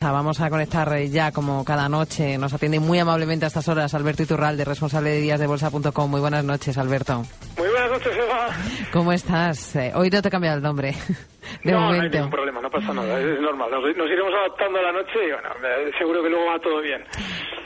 Vamos 0.00 0.40
a 0.40 0.48
conectar 0.48 0.96
ya 1.06 1.32
como 1.32 1.64
cada 1.64 1.88
noche. 1.88 2.38
Nos 2.38 2.54
atiende 2.54 2.78
muy 2.78 3.00
amablemente 3.00 3.46
a 3.46 3.48
estas 3.48 3.66
horas 3.66 3.94
Alberto 3.94 4.22
Iturralde, 4.22 4.64
responsable 4.64 5.10
de 5.10 5.20
días 5.20 5.40
de 5.40 5.48
bolsa.com. 5.48 6.08
Muy 6.08 6.20
buenas 6.20 6.44
noches, 6.44 6.78
Alberto. 6.78 7.24
Muy 7.58 7.66
buenas 7.68 7.90
noches, 7.90 8.12
Eva. 8.16 8.46
¿Cómo 8.92 9.12
estás? 9.12 9.74
Eh, 9.74 9.90
hoy 9.96 10.08
no 10.08 10.22
te 10.22 10.28
he 10.28 10.30
cambiado 10.30 10.56
el 10.58 10.62
nombre. 10.62 10.94
De 11.64 11.72
no, 11.72 11.80
momento. 11.80 11.96
no 11.96 12.02
hay 12.04 12.10
ningún 12.10 12.30
problema, 12.30 12.60
no 12.60 12.70
pasa 12.70 12.92
nada, 12.94 13.20
es 13.20 13.40
normal. 13.40 13.70
Nos, 13.72 13.96
nos 13.96 14.06
iremos 14.06 14.32
adaptando 14.34 14.78
a 14.78 14.82
la 14.82 14.92
noche 14.92 15.14
y 15.26 15.32
bueno, 15.32 15.48
eh, 15.64 15.90
seguro 15.98 16.22
que 16.22 16.28
luego 16.28 16.46
va 16.46 16.58
todo 16.60 16.80
bien. 16.80 17.02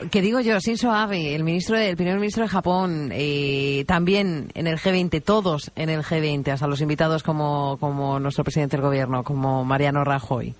¿Qué 0.09 0.21
digo 0.21 0.39
yo? 0.39 0.57
Shinzo 0.57 0.91
Abe, 0.91 1.35
el, 1.35 1.43
ministro 1.43 1.77
el 1.77 1.95
primer 1.97 2.15
ministro 2.15 2.43
de 2.43 2.49
Japón, 2.49 3.09
eh, 3.11 3.83
también 3.85 4.47
en 4.55 4.65
el 4.67 4.79
G20, 4.79 5.21
todos 5.23 5.71
en 5.75 5.89
el 5.89 6.01
G20, 6.01 6.47
hasta 6.51 6.65
los 6.65 6.81
invitados 6.81 7.21
como, 7.21 7.77
como 7.79 8.19
nuestro 8.19 8.43
presidente 8.43 8.77
del 8.77 8.85
gobierno, 8.85 9.23
como 9.23 9.63
Mariano 9.65 10.03
Rajoy. 10.03 10.55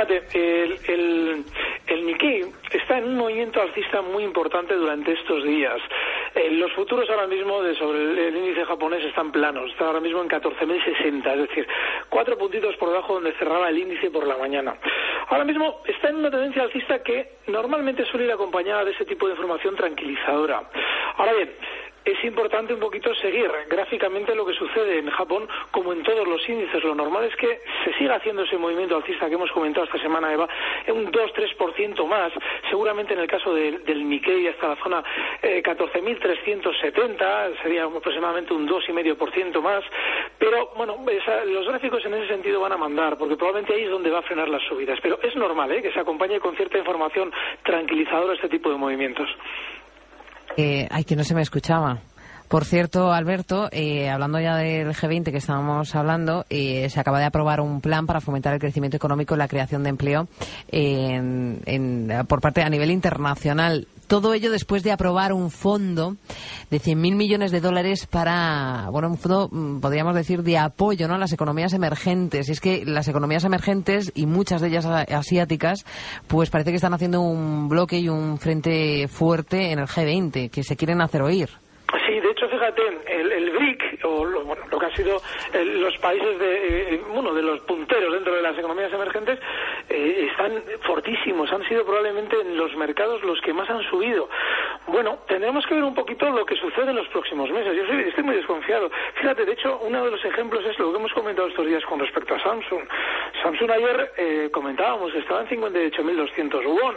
Fíjate, 0.00 0.62
el, 0.62 0.78
el, 0.88 1.44
el 1.86 2.06
Nikkei 2.06 2.46
está 2.72 2.96
en 2.96 3.04
un 3.04 3.16
movimiento 3.18 3.60
alcista 3.60 4.00
muy 4.00 4.24
importante 4.24 4.74
durante 4.74 5.12
estos 5.12 5.44
días. 5.44 5.76
Eh, 6.34 6.48
los 6.52 6.72
futuros 6.72 7.10
ahora 7.10 7.26
mismo 7.26 7.62
de 7.62 7.74
sobre 7.74 7.98
el, 7.98 8.18
el 8.18 8.36
índice 8.36 8.64
japonés 8.64 9.04
están 9.04 9.30
planos, 9.30 9.70
está 9.70 9.84
ahora 9.88 10.00
mismo 10.00 10.22
en 10.22 10.28
14.060, 10.30 11.32
es 11.34 11.48
decir, 11.48 11.68
cuatro 12.08 12.38
puntitos 12.38 12.76
por 12.76 12.88
debajo 12.88 13.14
donde 13.14 13.32
cerraba 13.32 13.68
el 13.68 13.76
índice 13.76 14.10
por 14.10 14.26
la 14.26 14.38
mañana. 14.38 14.74
Ahora 15.28 15.44
mismo 15.44 15.82
está 15.86 16.08
en 16.08 16.16
una 16.16 16.30
tendencia 16.30 16.62
alcista 16.62 17.02
que 17.02 17.32
normalmente 17.48 18.06
suele 18.06 18.24
ir 18.24 18.32
acompañada 18.32 18.86
de 18.86 18.92
ese 18.92 19.04
tipo 19.04 19.26
de 19.26 19.32
información 19.32 19.76
tranquilizadora. 19.76 20.62
Ahora 21.18 21.34
bien, 21.34 21.50
es 22.04 22.24
importante 22.24 22.74
un 22.74 22.80
poquito 22.80 23.14
seguir 23.16 23.50
gráficamente 23.68 24.34
lo 24.34 24.46
que 24.46 24.54
sucede 24.54 24.98
en 24.98 25.10
Japón, 25.10 25.48
como 25.70 25.92
en 25.92 26.02
todos 26.02 26.26
los 26.26 26.46
índices. 26.48 26.82
Lo 26.82 26.94
normal 26.94 27.24
es 27.24 27.36
que 27.36 27.60
se 27.84 27.92
siga 27.94 28.16
haciendo 28.16 28.42
ese 28.42 28.56
movimiento 28.56 28.96
alcista 28.96 29.28
que 29.28 29.34
hemos 29.34 29.50
comentado 29.52 29.84
esta 29.84 29.98
semana, 29.98 30.32
Eva, 30.32 30.48
en 30.86 30.96
un 30.96 31.12
2-3% 31.12 32.06
más, 32.06 32.32
seguramente 32.68 33.12
en 33.12 33.20
el 33.20 33.28
caso 33.28 33.54
del, 33.54 33.84
del 33.84 34.08
Nikkei 34.08 34.48
hasta 34.48 34.68
la 34.68 34.76
zona 34.76 35.04
eh, 35.42 35.62
14.370, 35.62 37.62
sería 37.62 37.84
aproximadamente 37.84 38.54
un 38.54 38.68
2,5% 38.68 39.60
más. 39.60 39.84
Pero 40.38 40.72
bueno, 40.76 40.96
los 41.46 41.68
gráficos 41.68 42.04
en 42.06 42.14
ese 42.14 42.28
sentido 42.28 42.60
van 42.60 42.72
a 42.72 42.76
mandar, 42.76 43.18
porque 43.18 43.36
probablemente 43.36 43.74
ahí 43.74 43.84
es 43.84 43.90
donde 43.90 44.10
va 44.10 44.20
a 44.20 44.22
frenar 44.22 44.48
las 44.48 44.62
subidas. 44.62 44.98
Pero 45.02 45.18
es 45.22 45.36
normal 45.36 45.70
¿eh? 45.72 45.82
que 45.82 45.92
se 45.92 46.00
acompañe 46.00 46.40
con 46.40 46.56
cierta 46.56 46.78
información 46.78 47.32
tranquilizadora 47.62 48.34
este 48.34 48.48
tipo 48.48 48.70
de 48.70 48.76
movimientos. 48.76 49.28
Eh, 50.56 50.86
ay, 50.90 51.04
que 51.04 51.16
no 51.16 51.24
se 51.24 51.34
me 51.34 51.42
escuchaba. 51.42 51.98
Por 52.48 52.64
cierto, 52.64 53.12
Alberto, 53.12 53.68
eh, 53.70 54.10
hablando 54.10 54.40
ya 54.40 54.56
del 54.56 54.92
G20 54.92 55.30
que 55.30 55.36
estábamos 55.38 55.94
hablando, 55.94 56.46
eh, 56.50 56.88
se 56.90 56.98
acaba 56.98 57.20
de 57.20 57.26
aprobar 57.26 57.60
un 57.60 57.80
plan 57.80 58.06
para 58.06 58.20
fomentar 58.20 58.52
el 58.54 58.58
crecimiento 58.58 58.96
económico 58.96 59.36
y 59.36 59.38
la 59.38 59.46
creación 59.46 59.84
de 59.84 59.90
empleo 59.90 60.26
en- 60.72 62.12
por 62.26 62.40
parte 62.40 62.62
a 62.62 62.68
nivel 62.68 62.90
internacional. 62.90 63.86
Todo 64.10 64.34
ello 64.34 64.50
después 64.50 64.82
de 64.82 64.90
aprobar 64.90 65.32
un 65.32 65.52
fondo 65.52 66.16
de 66.68 66.80
100.000 66.80 67.14
millones 67.14 67.52
de 67.52 67.60
dólares 67.60 68.08
para, 68.08 68.88
bueno, 68.90 69.06
un 69.06 69.16
fondo, 69.16 69.48
mm, 69.48 69.78
podríamos 69.78 70.16
decir, 70.16 70.42
de 70.42 70.58
apoyo 70.58 71.06
¿no? 71.06 71.14
a 71.14 71.18
las 71.18 71.32
economías 71.32 71.74
emergentes. 71.74 72.48
Y 72.48 72.52
es 72.52 72.60
que 72.60 72.84
las 72.84 73.06
economías 73.06 73.44
emergentes, 73.44 74.10
y 74.16 74.26
muchas 74.26 74.62
de 74.62 74.66
ellas 74.66 74.84
asiáticas, 74.84 75.84
pues 76.26 76.50
parece 76.50 76.70
que 76.70 76.76
están 76.76 76.92
haciendo 76.92 77.20
un 77.20 77.68
bloque 77.68 78.00
y 78.00 78.08
un 78.08 78.38
frente 78.38 79.06
fuerte 79.06 79.70
en 79.70 79.78
el 79.78 79.86
G20, 79.86 80.50
que 80.50 80.64
se 80.64 80.74
quieren 80.74 81.02
hacer 81.02 81.22
oír. 81.22 81.48
El, 83.06 83.32
el 83.32 83.50
BRIC, 83.50 84.00
o 84.04 84.24
lo, 84.24 84.44
bueno, 84.44 84.62
lo 84.70 84.78
que 84.78 84.86
han 84.86 84.94
sido 84.94 85.20
eh, 85.52 85.64
los 85.64 85.96
países 85.98 86.38
de, 86.38 86.94
eh, 86.94 87.02
uno 87.14 87.34
de 87.34 87.42
los 87.42 87.60
punteros 87.60 88.12
dentro 88.14 88.34
de 88.34 88.42
las 88.42 88.56
economías 88.58 88.92
emergentes, 88.92 89.38
eh, 89.88 90.28
están 90.30 90.62
fortísimos, 90.86 91.52
han 91.52 91.66
sido 91.68 91.84
probablemente 91.84 92.40
en 92.40 92.56
los 92.56 92.74
mercados 92.76 93.22
los 93.22 93.40
que 93.40 93.52
más 93.52 93.68
han 93.70 93.82
subido. 93.90 94.28
Bueno, 94.86 95.18
tendremos 95.28 95.66
que 95.66 95.74
ver 95.74 95.84
un 95.84 95.94
poquito 95.94 96.28
lo 96.30 96.44
que 96.46 96.56
sucede 96.56 96.90
en 96.90 96.96
los 96.96 97.08
próximos 97.08 97.50
meses. 97.50 97.76
Yo 97.76 97.86
soy- 97.86 98.08
estoy 98.08 98.24
muy 98.24 98.36
desconfiado. 98.36 98.90
Fíjate, 99.14 99.44
de 99.44 99.52
hecho, 99.52 99.78
uno 99.82 100.04
de 100.04 100.10
los 100.10 100.24
ejemplos 100.24 100.64
es 100.64 100.78
lo 100.78 100.90
que 100.92 100.98
hemos 100.98 101.12
comentado 101.12 101.48
estos 101.48 101.66
días 101.66 101.84
con 101.84 101.98
respecto 102.00 102.34
a 102.34 102.40
Samsung. 102.42 102.82
Samsung 103.42 103.70
ayer 103.70 104.12
eh, 104.16 104.48
comentábamos 104.52 105.12
que 105.12 105.18
estaba 105.18 105.42
en 105.42 105.48
58.200 105.48 106.64
won. 106.66 106.96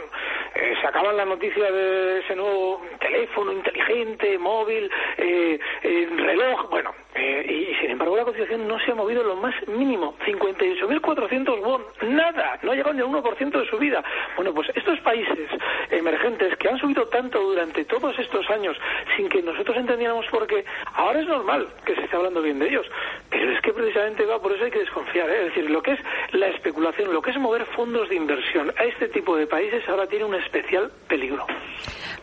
Eh, 0.54 0.74
sacaban 0.80 1.16
la 1.16 1.24
noticia 1.24 1.70
de 1.70 2.20
ese 2.20 2.36
nuevo 2.36 2.80
teléfono 3.00 3.52
inteligente, 3.52 4.38
móvil, 4.38 4.88
eh, 5.18 5.58
eh, 5.82 6.08
reloj, 6.16 6.70
bueno, 6.70 6.94
eh, 7.14 7.44
y, 7.48 7.72
y 7.72 7.74
sin 7.80 7.90
embargo 7.90 8.16
la 8.16 8.24
cotización 8.24 8.68
no 8.68 8.78
se 8.78 8.92
ha 8.92 8.94
movido 8.94 9.24
lo 9.24 9.34
más 9.34 9.54
mínimo, 9.66 10.14
58.400 10.24 11.60
won, 11.60 11.82
nada, 12.02 12.58
no 12.62 12.70
ha 12.70 12.74
llegado 12.76 12.94
ni 12.94 13.00
al 13.00 13.08
1% 13.08 13.50
de 13.50 13.66
subida. 13.68 14.04
Bueno, 14.36 14.54
pues 14.54 14.68
estos 14.76 15.00
países 15.00 15.50
emergentes 15.90 16.56
que 16.56 16.68
han 16.68 16.78
subido 16.78 17.08
tanto 17.08 17.40
durante 17.40 17.84
todos 17.84 18.16
estos 18.18 18.48
años 18.50 18.76
sin 19.16 19.28
que 19.28 19.42
nosotros 19.42 19.76
entendiéramos 19.76 20.26
por 20.26 20.46
qué, 20.46 20.64
ahora 20.94 21.20
es 21.20 21.26
normal 21.26 21.66
que 21.84 21.96
se 21.96 22.02
esté 22.02 22.16
hablando 22.16 22.42
bien 22.42 22.60
de 22.60 22.68
ellos, 22.68 22.86
pero 23.34 23.52
es 23.52 23.60
que 23.62 23.72
precisamente 23.72 24.24
va 24.24 24.40
por 24.40 24.52
eso 24.52 24.64
hay 24.64 24.70
que 24.70 24.78
desconfiar, 24.78 25.28
¿eh? 25.28 25.46
es 25.46 25.54
decir, 25.54 25.70
lo 25.70 25.82
que 25.82 25.92
es 25.92 26.00
la 26.32 26.46
especulación, 26.48 27.12
lo 27.12 27.20
que 27.20 27.30
es 27.30 27.38
mover 27.38 27.66
fondos 27.76 28.08
de 28.08 28.14
inversión 28.16 28.72
a 28.78 28.84
este 28.84 29.08
tipo 29.08 29.36
de 29.36 29.46
países 29.46 29.82
ahora 29.88 30.06
tiene 30.06 30.24
un 30.24 30.34
especial 30.34 30.90
peligro. 31.08 31.44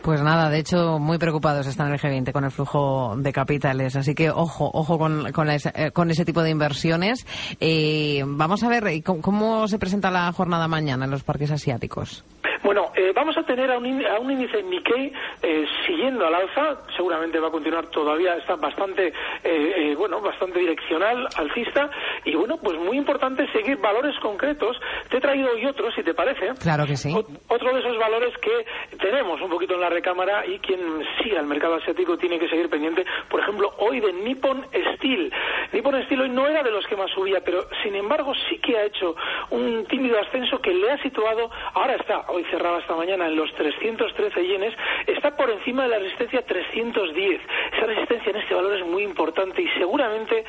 Pues 0.02 0.20
nada, 0.20 0.50
de 0.50 0.58
hecho, 0.58 0.98
muy 0.98 1.18
preocupados 1.18 1.66
están 1.66 1.92
el 1.92 2.00
G20 2.00 2.32
con 2.32 2.44
el 2.44 2.50
flujo 2.50 3.14
de 3.16 3.32
capitales. 3.32 3.94
Así 3.94 4.14
que 4.14 4.30
ojo, 4.30 4.68
ojo 4.72 4.98
con, 4.98 5.30
con, 5.30 5.48
eh, 5.48 5.56
ese 5.56 6.24
tipo 6.24 6.42
de 6.42 6.50
inversiones. 6.50 7.24
Eh, 7.60 8.22
vamos 8.26 8.64
a 8.64 8.68
ver 8.68 8.84
cómo 9.04 9.68
se 9.68 9.78
presenta 9.78 10.10
la 10.10 10.32
jornada 10.32 10.66
mañana 10.66 11.04
en 11.04 11.10
los 11.12 11.22
parques 11.22 11.52
asiáticos. 11.52 12.24
Bueno, 12.62 12.92
eh, 12.94 13.12
vamos 13.14 13.36
a 13.36 13.42
tener 13.42 13.70
a 13.70 13.78
un, 13.78 14.06
a 14.06 14.18
un 14.20 14.30
índice 14.30 14.62
Nikkei 14.62 15.12
eh, 15.42 15.66
siguiendo 15.86 16.26
al 16.26 16.34
alza, 16.34 16.78
seguramente 16.96 17.40
va 17.40 17.48
a 17.48 17.50
continuar 17.50 17.86
todavía, 17.86 18.36
está 18.36 18.54
bastante, 18.56 19.08
eh, 19.08 19.12
eh, 19.44 19.94
bueno, 19.96 20.20
bastante 20.20 20.60
direccional, 20.60 21.26
alcista, 21.36 21.90
y 22.24 22.34
bueno, 22.36 22.58
pues 22.62 22.78
muy 22.78 22.96
importante 22.96 23.46
seguir 23.52 23.78
valores 23.78 24.16
concretos. 24.20 24.76
Te 25.10 25.16
he 25.16 25.20
traído 25.20 25.50
hoy 25.52 25.66
otros, 25.66 25.92
si 25.94 26.02
te 26.02 26.14
parece. 26.14 26.50
Claro 26.60 26.86
que 26.86 26.96
sí. 26.96 27.12
Ot- 27.12 27.26
Otro 27.48 27.72
de 27.74 27.80
esos 27.80 27.98
valores 27.98 28.32
que 28.38 28.96
tenemos 28.98 29.40
un 29.40 29.50
poquito 29.50 29.74
en 29.74 29.80
la 29.80 29.88
recámara 29.90 30.46
y 30.46 30.58
quien 30.60 30.80
siga 31.22 31.40
el 31.40 31.46
mercado 31.46 31.74
asiático 31.74 32.16
tiene 32.16 32.38
que 32.38 32.48
seguir 32.48 32.68
pendiente, 32.70 33.04
por 33.28 33.40
ejemplo, 33.40 33.70
hoy 33.78 34.00
de 34.00 34.12
Nippon 34.12 34.64
Steel. 34.96 35.32
Nippon 35.72 36.02
Steel 36.04 36.20
hoy 36.22 36.28
no 36.30 36.46
era 36.46 36.62
de 36.62 36.70
los 36.70 36.86
que 36.86 36.96
más 36.96 37.10
subía, 37.10 37.40
pero 37.44 37.64
sin 37.82 37.94
embargo 37.96 38.32
sí 38.48 38.58
que 38.60 38.76
ha 38.78 38.84
hecho 38.84 39.16
un 39.50 39.84
tímido 39.86 40.18
ascenso 40.20 40.60
que 40.60 40.72
le 40.72 40.90
ha 40.90 40.98
situado, 41.02 41.50
ahora 41.74 41.96
está, 41.96 42.20
hoy 42.28 42.44
cerraba 42.52 42.78
esta 42.78 42.94
mañana 42.94 43.26
en 43.26 43.36
los 43.36 43.52
313 43.54 44.46
yenes, 44.46 44.74
está 45.06 45.34
por 45.34 45.50
encima 45.50 45.84
de 45.84 45.88
la 45.88 45.98
resistencia 45.98 46.42
310. 46.42 47.40
Esa 47.76 47.86
resistencia 47.86 48.30
en 48.30 48.36
este 48.36 48.54
valor 48.54 48.76
es 48.76 48.86
muy 48.86 49.02
importante 49.02 49.62
y 49.62 49.68
seguramente 49.78 50.44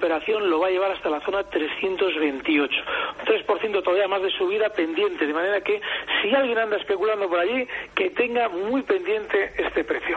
esa 0.00 0.06
superación 0.06 0.48
lo 0.48 0.60
va 0.60 0.68
a 0.68 0.70
llevar 0.70 0.92
hasta 0.92 1.10
la 1.10 1.20
zona 1.20 1.42
328. 1.44 2.74
Un 3.20 3.26
3% 3.26 3.82
todavía 3.82 4.08
más 4.08 4.22
de 4.22 4.30
subida 4.30 4.68
pendiente, 4.70 5.26
de 5.26 5.34
manera 5.34 5.60
que 5.60 5.80
si 6.22 6.34
alguien 6.34 6.58
anda 6.58 6.76
especulando 6.76 7.28
por 7.28 7.38
allí, 7.38 7.66
que 7.94 8.10
tenga 8.10 8.48
muy 8.48 8.82
pendiente 8.82 9.52
este 9.58 9.84
precio. 9.84 10.16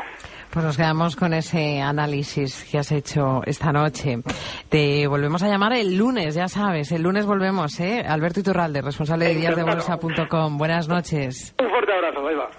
Pues 0.52 0.66
nos 0.66 0.78
quedamos 0.78 1.16
con 1.16 1.34
ese 1.34 1.82
análisis 1.82 2.70
que 2.70 2.78
has 2.78 2.92
hecho 2.92 3.42
esta 3.46 3.72
noche. 3.72 4.20
Te 4.70 5.08
volvemos 5.08 5.42
a 5.44 5.48
llamar 5.48 5.74
el 5.74 5.98
lunes, 5.98 6.36
ya 6.36 6.48
sabes. 6.48 6.92
El 6.92 7.02
lunes 7.02 7.26
volvemos, 7.26 7.80
¿eh? 7.80 8.04
Alberto 8.08 8.40
Iturralde, 8.40 8.82
responsable 8.82 9.26
de 9.26 9.36
díasdebolsa.com. 9.36 10.58
Buenas 10.58 10.88
noches. 10.88 11.56
Un 11.60 11.70
fuerte 11.70 11.94
abrazo, 11.94 12.28
ahí 12.28 12.36
va. 12.36 12.50